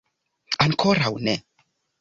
[0.65, 1.37] Ankoraŭ ne.